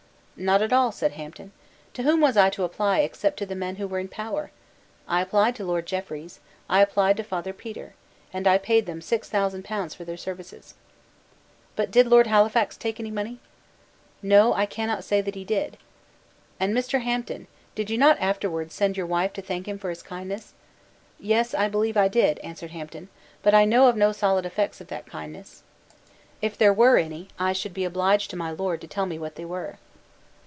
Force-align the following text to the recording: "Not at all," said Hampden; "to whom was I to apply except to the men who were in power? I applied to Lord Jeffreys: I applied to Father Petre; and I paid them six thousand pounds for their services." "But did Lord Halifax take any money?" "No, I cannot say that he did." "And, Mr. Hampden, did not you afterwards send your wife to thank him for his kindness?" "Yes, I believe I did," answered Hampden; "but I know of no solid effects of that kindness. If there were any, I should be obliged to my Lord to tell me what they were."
"Not 0.43 0.63
at 0.63 0.73
all," 0.73 0.91
said 0.91 1.11
Hampden; 1.11 1.51
"to 1.93 2.01
whom 2.01 2.19
was 2.19 2.35
I 2.35 2.49
to 2.49 2.63
apply 2.63 3.01
except 3.01 3.37
to 3.37 3.45
the 3.45 3.53
men 3.53 3.75
who 3.75 3.87
were 3.87 3.99
in 3.99 4.07
power? 4.07 4.49
I 5.07 5.21
applied 5.21 5.55
to 5.57 5.63
Lord 5.63 5.85
Jeffreys: 5.85 6.39
I 6.67 6.81
applied 6.81 7.17
to 7.17 7.23
Father 7.23 7.53
Petre; 7.53 7.93
and 8.33 8.47
I 8.47 8.57
paid 8.57 8.87
them 8.87 9.01
six 9.01 9.29
thousand 9.29 9.63
pounds 9.65 9.93
for 9.93 10.03
their 10.03 10.17
services." 10.17 10.73
"But 11.75 11.91
did 11.91 12.07
Lord 12.07 12.25
Halifax 12.25 12.75
take 12.75 12.99
any 12.99 13.11
money?" 13.11 13.37
"No, 14.23 14.51
I 14.55 14.65
cannot 14.65 15.03
say 15.03 15.21
that 15.21 15.35
he 15.35 15.43
did." 15.45 15.77
"And, 16.59 16.73
Mr. 16.75 17.01
Hampden, 17.03 17.45
did 17.75 17.91
not 17.91 18.17
you 18.19 18.23
afterwards 18.25 18.73
send 18.73 18.97
your 18.97 19.05
wife 19.05 19.33
to 19.33 19.43
thank 19.43 19.67
him 19.67 19.77
for 19.77 19.91
his 19.91 20.01
kindness?" 20.01 20.53
"Yes, 21.19 21.53
I 21.53 21.69
believe 21.69 21.97
I 21.97 22.07
did," 22.07 22.39
answered 22.39 22.71
Hampden; 22.71 23.09
"but 23.43 23.53
I 23.53 23.65
know 23.65 23.89
of 23.89 23.95
no 23.95 24.11
solid 24.11 24.47
effects 24.47 24.81
of 24.81 24.87
that 24.87 25.05
kindness. 25.05 25.61
If 26.41 26.57
there 26.57 26.73
were 26.73 26.97
any, 26.97 27.27
I 27.37 27.53
should 27.53 27.75
be 27.75 27.85
obliged 27.85 28.31
to 28.31 28.35
my 28.35 28.49
Lord 28.49 28.81
to 28.81 28.87
tell 28.87 29.05
me 29.05 29.19
what 29.19 29.35
they 29.35 29.45
were." 29.45 29.77